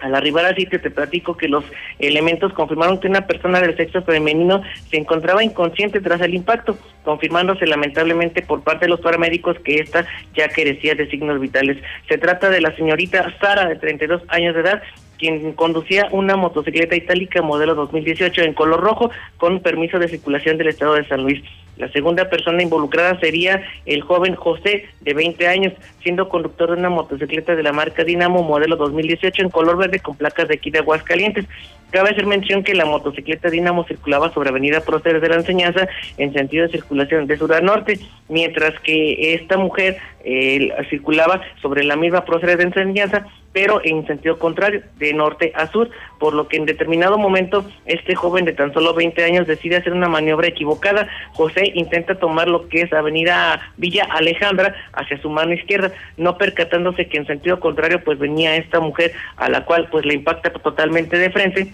[0.00, 1.64] Al arribar al sitio te platico que los
[1.98, 7.66] elementos confirmaron que una persona del sexo femenino se encontraba inconsciente tras el impacto, confirmándose
[7.66, 11.78] lamentablemente por parte de los paramédicos que ésta ya carecía de signos vitales.
[12.08, 14.82] Se trata de la señorita Sara, de 32 años de edad,
[15.18, 20.68] quien conducía una motocicleta itálica modelo 2018 en color rojo con permiso de circulación del
[20.68, 21.42] estado de San Luis.
[21.78, 26.90] La segunda persona involucrada sería el joven José, de 20 años, siendo conductor de una
[26.90, 30.80] motocicleta de la marca Dinamo modelo 2018 en color verde con placas de aquí de
[30.80, 31.46] Aguascalientes.
[31.90, 36.32] Cabe hacer mención que la motocicleta Dinamo circulaba sobre Avenida Próceres de la Enseñanza en
[36.32, 41.94] sentido de circulación de sur a norte, mientras que esta mujer eh, circulaba sobre la
[41.94, 46.56] misma Próceres de Enseñanza, pero en sentido contrario, de norte a sur, por lo que
[46.56, 51.08] en determinado momento este joven de tan solo 20 años decide hacer una maniobra equivocada.
[51.32, 57.08] José intenta tomar lo que es Avenida Villa Alejandra hacia su mano izquierda, no percatándose
[57.08, 61.16] que en sentido contrario pues venía esta mujer a la cual pues le impacta totalmente
[61.16, 61.72] de frente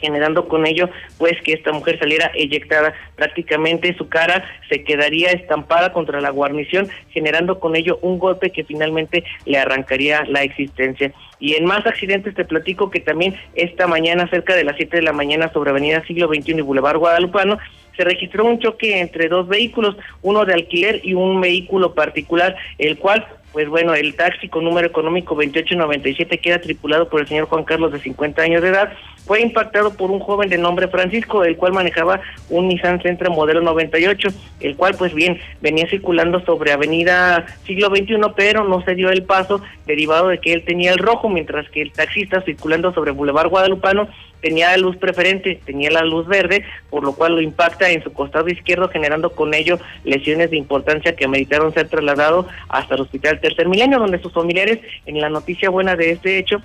[0.00, 2.94] generando con ello pues que esta mujer saliera eyectada.
[3.16, 8.64] Prácticamente su cara se quedaría estampada contra la guarnición generando con ello un golpe que
[8.64, 11.12] finalmente le arrancaría la existencia.
[11.38, 15.02] Y en más accidentes te platico que también esta mañana cerca de las 7 de
[15.02, 17.58] la mañana sobre Avenida Siglo XXI y Boulevard Guadalupano
[17.96, 22.98] se registró un choque entre dos vehículos, uno de alquiler y un vehículo particular, el
[22.98, 27.64] cual pues bueno, el taxi con número económico 2897 queda tripulado por el señor Juan
[27.64, 28.92] Carlos de 50 años de edad,
[29.26, 33.60] fue impactado por un joven de nombre Francisco, el cual manejaba un Nissan Sentra modelo
[33.60, 34.28] 98,
[34.60, 39.24] el cual pues bien venía circulando sobre avenida siglo XXI, pero no se dio el
[39.24, 43.48] paso derivado de que él tenía el rojo, mientras que el taxista circulando sobre Boulevard
[43.48, 44.08] Guadalupano
[44.40, 48.12] tenía la luz preferente, tenía la luz verde, por lo cual lo impacta en su
[48.12, 53.39] costado izquierdo, generando con ello lesiones de importancia que ameritaron ser trasladados hasta el Hospital
[53.40, 56.58] Tercer Milenio, donde sus familiares, en la noticia buena de este hecho,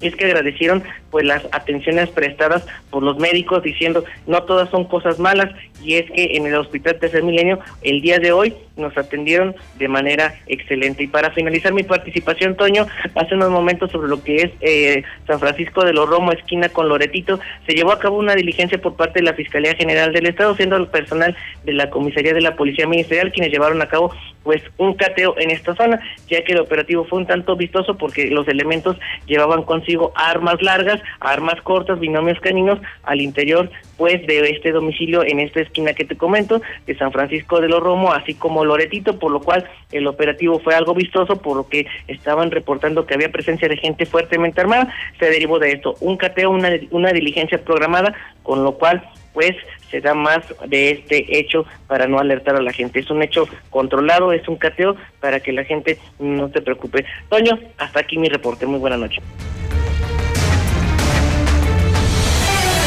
[0.00, 5.18] es que agradecieron pues las atenciones prestadas por los médicos diciendo no todas son cosas
[5.18, 5.50] malas
[5.82, 9.88] y es que en el Hospital Tercer Milenio el día de hoy nos atendieron de
[9.88, 11.04] manera excelente.
[11.04, 15.38] Y para finalizar mi participación, Toño, hace unos momentos sobre lo que es eh, San
[15.38, 19.20] Francisco de los Romo, esquina con Loretito, se llevó a cabo una diligencia por parte
[19.20, 22.86] de la Fiscalía General del Estado, siendo el personal de la Comisaría de la Policía
[22.86, 27.04] Ministerial quienes llevaron a cabo pues un cateo en esta zona, ya que el operativo
[27.04, 32.78] fue un tanto vistoso porque los elementos llevaban consigo armas largas, armas cortas, binomios caninos
[33.02, 37.60] al interior pues de este domicilio en esta esquina que te comento de San Francisco
[37.60, 41.56] de los Romo, así como Loretito, por lo cual el operativo fue algo vistoso, por
[41.56, 45.94] lo que estaban reportando que había presencia de gente fuertemente armada, se derivó de esto
[46.00, 49.52] un cateo, una, una diligencia programada, con lo cual pues
[49.94, 52.98] se da más de este hecho para no alertar a la gente.
[52.98, 57.04] Es un hecho controlado, es un cateo para que la gente no se preocupe.
[57.28, 58.66] Toño, hasta aquí mi reporte.
[58.66, 59.22] Muy buena noche.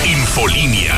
[0.03, 0.95] Infolinia.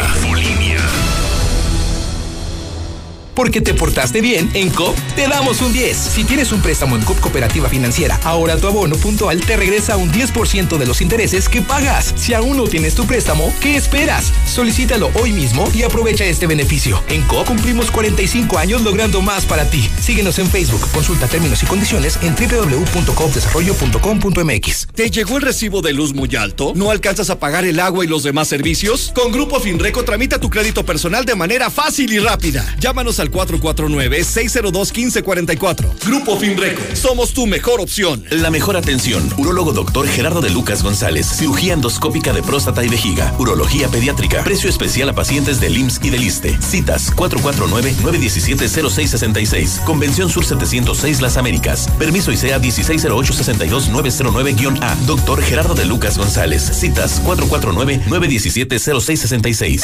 [3.39, 5.95] Porque te portaste bien, en COP te damos un 10.
[5.95, 10.11] Si tienes un préstamo en COP Cooperativa Financiera, ahora tu abono puntual te regresa un
[10.11, 12.13] 10% de los intereses que pagas.
[12.17, 14.33] Si aún no tienes tu préstamo, ¿qué esperas?
[14.45, 17.01] Solicítalo hoy mismo y aprovecha este beneficio.
[17.07, 19.89] En COP cumplimos 45 años logrando más para ti.
[20.01, 24.87] Síguenos en Facebook, consulta términos y condiciones en www.copdesarrollo.com.mx.
[24.93, 26.73] ¿Te llegó el recibo de luz muy alto?
[26.75, 29.13] ¿No alcanzas a pagar el agua y los demás servicios?
[29.15, 32.75] Con Grupo Finreco tramita tu crédito personal de manera fácil y rápida.
[32.81, 36.05] Llámanos al al 449-602-1544.
[36.05, 38.23] Grupo Finreco, somos tu mejor opción.
[38.31, 39.29] La mejor atención.
[39.37, 41.27] Urólogo doctor Gerardo de Lucas González.
[41.27, 43.35] Cirugía endoscópica de próstata y vejiga.
[43.37, 44.43] Urología pediátrica.
[44.43, 46.57] Precio especial a pacientes del IMSS y del ISTE.
[46.61, 49.83] Citas 449-917-0666.
[49.83, 51.87] Convención Sur 706 Las Américas.
[51.99, 54.95] Permiso ICEA 160862909-A.
[55.05, 56.63] Doctor Gerardo de Lucas González.
[56.63, 59.83] Citas 449-917-0666.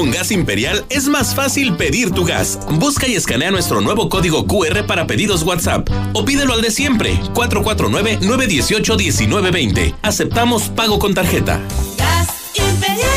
[0.00, 2.58] Con Gas Imperial es más fácil pedir tu gas.
[2.78, 7.20] Busca y escanea nuestro nuevo código QR para pedidos WhatsApp o pídelo al de siempre
[7.34, 9.94] 449-918-1920.
[10.00, 11.60] Aceptamos pago con tarjeta.
[11.98, 13.10] Gas Imperial.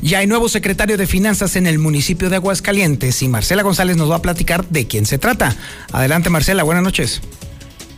[0.00, 4.10] Ya hay nuevo secretario de Finanzas en el municipio de Aguascalientes y Marcela González nos
[4.10, 5.54] va a platicar de quién se trata.
[5.92, 7.20] Adelante Marcela, buenas noches.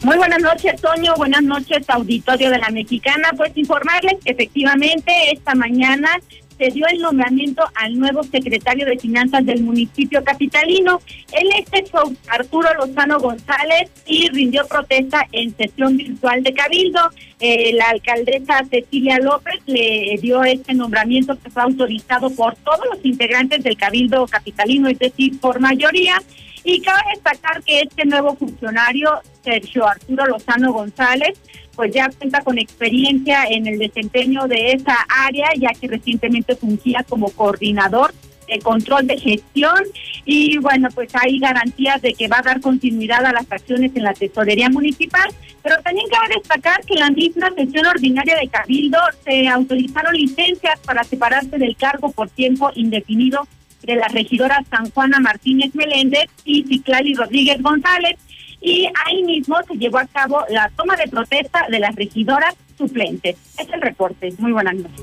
[0.04, 1.14] Muy buenas noches, Toño.
[1.16, 3.30] Buenas noches, auditorio de la Mexicana.
[3.36, 6.18] Pues informarles que efectivamente esta mañana
[6.58, 11.00] se dio el nombramiento al nuevo secretario de Finanzas del municipio capitalino.
[11.32, 11.92] Él es
[12.28, 17.10] Arturo Lozano González y rindió protesta en sesión virtual de Cabildo.
[17.38, 23.04] Eh, la alcaldesa Cecilia López le dio este nombramiento que fue autorizado por todos los
[23.04, 26.20] integrantes del Cabildo capitalino, es decir, por mayoría.
[26.64, 31.38] Y cabe destacar que este nuevo funcionario, Sergio Arturo Lozano González,
[31.74, 37.04] pues ya cuenta con experiencia en el desempeño de esa área, ya que recientemente fungía
[37.08, 38.12] como coordinador
[38.46, 39.82] de control de gestión
[40.24, 44.04] y bueno, pues hay garantías de que va a dar continuidad a las acciones en
[44.04, 45.30] la tesorería municipal,
[45.62, 50.78] pero también cabe destacar que en la misma sesión ordinaria de Cabildo se autorizaron licencias
[50.80, 53.46] para separarse del cargo por tiempo indefinido
[53.82, 58.16] de la regidora San Juana Martínez Meléndez y Ciclali Rodríguez González.
[58.62, 63.36] Y ahí mismo se llevó a cabo la toma de protesta de las regidoras suplentes.
[63.58, 64.32] Es el reporte.
[64.38, 65.02] Muy buenas noches.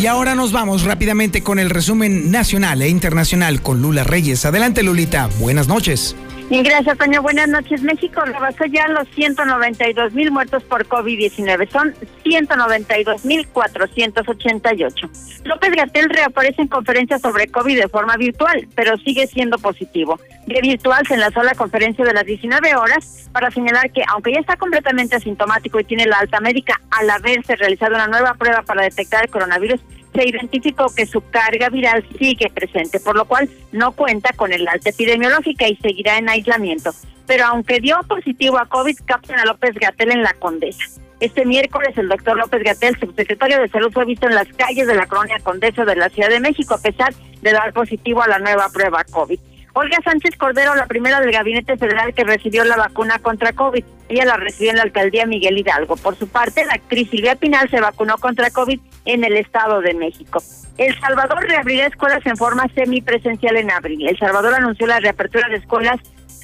[0.00, 4.44] Y ahora nos vamos rápidamente con el resumen nacional e internacional con Lula Reyes.
[4.44, 5.28] Adelante, Lulita.
[5.38, 6.14] Buenas noches.
[6.48, 7.22] Y gracias, Toño.
[7.22, 7.82] Buenas noches.
[7.82, 11.68] México rebasó ya los 192 mil muertos por COVID-19.
[11.68, 11.92] Son
[12.22, 15.10] 192 mil 488.
[15.42, 20.20] López Gatel reaparece en conferencia sobre COVID de forma virtual, pero sigue siendo positivo.
[20.46, 24.38] De virtual se enlazó la conferencia de las 19 horas para señalar que, aunque ya
[24.38, 28.82] está completamente asintomático y tiene la alta médica, al haberse realizado una nueva prueba para
[28.82, 29.80] detectar el coronavirus,
[30.16, 34.66] se identificó que su carga viral sigue presente, por lo cual no cuenta con el
[34.66, 36.90] alta epidemiológica y seguirá en aislamiento.
[37.26, 40.84] Pero aunque dio positivo a COVID, captan a López Gatel en la Condesa.
[41.20, 44.94] Este miércoles el doctor López Gatel, subsecretario de Salud, fue visto en las calles de
[44.94, 47.12] la colonia Condesa de la Ciudad de México, a pesar
[47.42, 49.38] de dar positivo a la nueva prueba COVID.
[49.72, 53.84] Olga Sánchez Cordero, la primera del Gabinete Federal que recibió la vacuna contra COVID.
[54.08, 55.96] Ella la recibió en la alcaldía Miguel Hidalgo.
[55.96, 59.94] Por su parte, la actriz Silvia Pinal se vacunó contra COVID en el Estado de
[59.94, 60.42] México.
[60.78, 64.06] El Salvador reabrirá escuelas en forma semipresencial en abril.
[64.06, 65.98] El Salvador anunció la reapertura de escuelas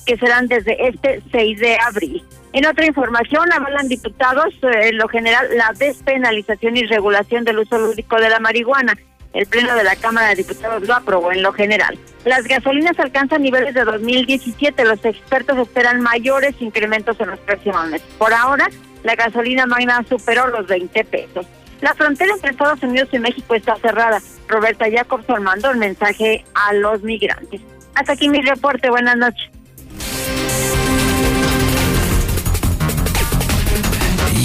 [0.07, 2.25] que serán desde este 6 de abril.
[2.53, 7.79] En otra información, avalan diputados, eh, en lo general, la despenalización y regulación del uso
[7.79, 8.97] lúdico de la marihuana.
[9.33, 11.99] El Pleno de la Cámara de Diputados lo aprobó en lo general.
[12.25, 14.85] Las gasolinas alcanzan niveles de 2017.
[14.85, 18.07] Los expertos esperan mayores incrementos en los próximos meses.
[18.19, 18.69] Por ahora,
[19.03, 21.47] la gasolina magna superó los 20 pesos.
[21.83, 24.23] La frontera entre Estados Unidos y México está cerrada.
[24.47, 27.61] Roberta Jacobson mandó el mensaje a los migrantes.
[27.95, 28.89] Hasta aquí mi reporte.
[28.89, 29.51] Buenas noches.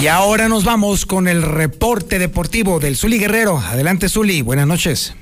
[0.00, 3.58] Y ahora nos vamos con el reporte deportivo del Zuli Guerrero.
[3.58, 4.42] Adelante, Zuli.
[4.42, 5.14] Buenas noches.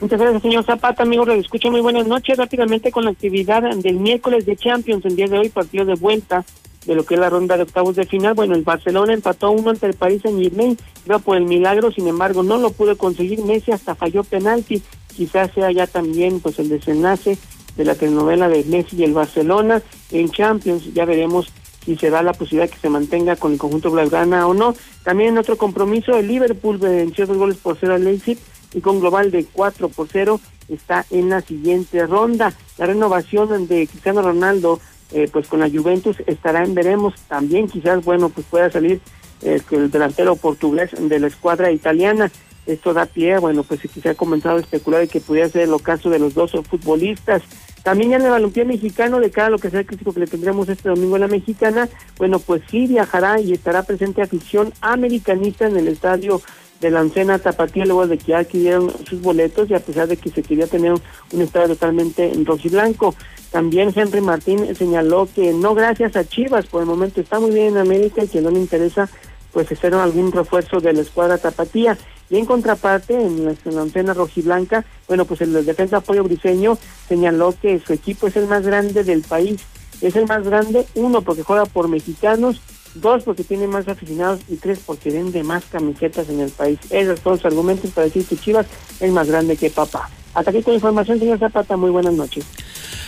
[0.00, 1.04] Muchas gracias, señor Zapata.
[1.04, 2.36] Amigos, lo escucho muy buenas noches.
[2.36, 6.44] Rápidamente con la actividad del miércoles de Champions, el día de hoy, partido de vuelta
[6.86, 8.34] de lo que es la ronda de octavos de final.
[8.34, 12.08] Bueno, el Barcelona empató uno ante el París Saint Germain, veo por el milagro, sin
[12.08, 13.44] embargo, no lo pudo conseguir.
[13.44, 14.82] Messi hasta falló penalti.
[15.14, 17.36] Quizás sea ya también pues el desenlace
[17.76, 20.92] de la telenovela de Messi y el Barcelona en Champions.
[20.94, 21.52] Ya veremos
[21.84, 24.74] si se da la posibilidad que se mantenga con el conjunto blaugrana o no.
[25.04, 28.38] También en otro compromiso, el Liverpool venció dos goles por cero al Leipzig
[28.74, 32.52] y con global de 4 por 0 está en la siguiente ronda.
[32.78, 34.80] La renovación de Cristiano Ronaldo
[35.12, 37.14] eh, pues con la Juventus estará en veremos.
[37.28, 39.00] También quizás, bueno, pues pueda salir
[39.42, 42.30] eh, el delantero portugués de la escuadra italiana.
[42.66, 45.72] Esto da pie, bueno, pues se ha comenzado a especular de que pudiera ser el
[45.72, 47.42] ocaso de los dos futbolistas.
[47.82, 50.20] También ya en el balompié mexicano, de cara a lo que sea el crítico que
[50.20, 51.88] le tendremos este domingo a la mexicana,
[52.18, 56.42] bueno, pues sí viajará y estará presente afición americanista en el estadio
[56.80, 60.16] de la Ancena Tapatía luego de que ya adquirieron sus boletos y a pesar de
[60.16, 63.14] que se quería tener un estadio totalmente en blanco.
[63.50, 67.68] También Henry Martín señaló que no gracias a Chivas, por el momento está muy bien
[67.68, 69.08] en América y que no le interesa
[69.52, 71.98] pues hacer algún refuerzo de la escuadra tapatía.
[72.28, 76.78] Y en contraparte, en la antena rojiblanca, bueno, pues el defensa apoyo briseño
[77.08, 79.60] señaló que su equipo es el más grande del país.
[80.00, 82.62] Es el más grande, uno, porque juega por mexicanos,
[82.94, 86.78] dos, porque tiene más aficionados y tres, porque vende más camisetas en el país.
[86.90, 88.66] Esos son los argumentos para decir que Chivas
[89.00, 90.08] es más grande que papá.
[90.32, 91.76] Hasta aquí con información, señor Zapata.
[91.76, 92.46] Muy buenas noches.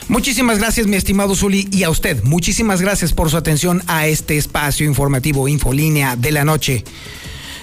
[0.08, 4.36] Muchísimas gracias, mi estimado Zuli, y a usted, muchísimas gracias por su atención a este
[4.36, 6.84] espacio informativo Infolínea de la noche.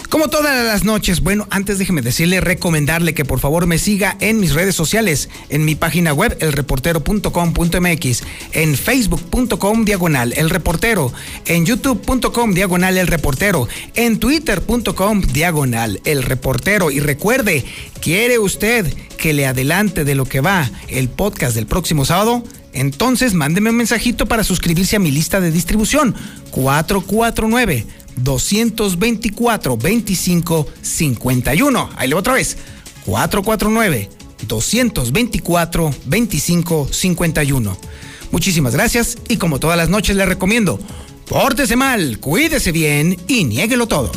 [0.10, 4.40] Como todas las noches, bueno, antes déjeme decirle, recomendarle que por favor me siga en
[4.40, 11.14] mis redes sociales, en mi página web, elreportero.com.mx, en facebook.com diagonal el reportero,
[11.46, 16.90] en youtube.com diagonal el reportero, en twitter.com diagonal el reportero.
[16.90, 17.64] Y recuerde,
[18.02, 22.44] ¿quiere usted que le adelante de lo que va el podcast del próximo sábado?
[22.74, 26.16] Entonces mándeme un mensajito para suscribirse a mi lista de distribución
[26.50, 31.90] 449 224 25 51.
[31.96, 32.58] Ahí le otra vez.
[33.06, 34.10] 449
[34.48, 37.78] 224 25 51.
[38.32, 40.80] Muchísimas gracias y como todas las noches le recomiendo,
[41.28, 44.12] pórtese mal, cuídese bien y niéguelo todo.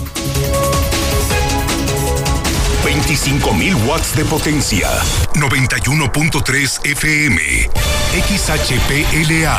[2.85, 4.89] 25.000 watts de potencia.
[5.35, 7.41] 91.3 FM.
[8.13, 9.59] XHPLA.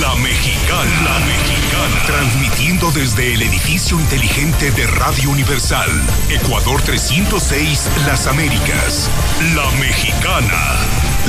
[0.00, 1.02] La Mexicana.
[1.04, 2.02] La Mexicana.
[2.06, 5.90] Transmitiendo desde el edificio inteligente de Radio Universal.
[6.28, 9.08] Ecuador 306, Las Américas.
[9.54, 10.76] La Mexicana.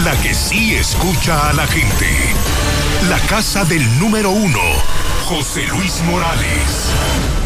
[0.03, 2.09] La que sí escucha a la gente.
[3.09, 4.59] La casa del número uno.
[5.23, 7.44] José Luis Morales.